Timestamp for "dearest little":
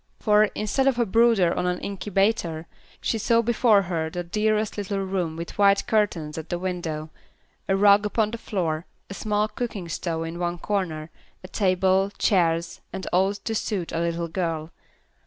4.23-5.05